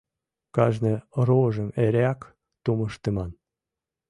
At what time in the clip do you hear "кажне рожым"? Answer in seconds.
0.55-1.69